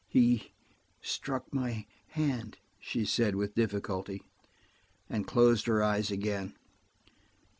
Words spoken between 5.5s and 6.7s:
her eyes again.